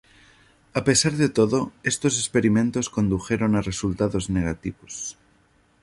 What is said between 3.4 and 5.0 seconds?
a resultados negativos.